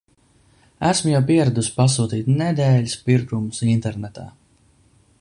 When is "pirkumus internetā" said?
3.11-4.27